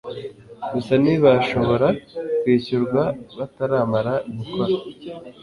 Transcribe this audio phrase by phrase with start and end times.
[0.73, 1.87] gusa ntibashobora
[2.41, 3.03] kwishyurwa
[3.37, 4.71] bataramara gukora